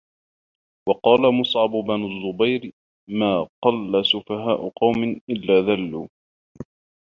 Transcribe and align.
وَقَالَ 0.89 1.21
مُصْعَبُ 1.39 1.69
بْنُ 1.69 2.05
الزُّبَيْرِ 2.05 2.71
مَا 3.09 3.47
قَلَّ 3.63 4.05
سُفَهَاءُ 4.05 4.69
قَوْمٍ 4.69 5.21
إلَّا 5.29 5.61
ذَلُّوا 5.61 6.07